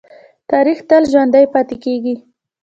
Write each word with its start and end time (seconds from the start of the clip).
تاریخ 0.51 0.77
تل 0.89 1.03
ژوندی 1.11 1.45
پاتې 1.53 1.75
کېږي. 1.83 2.15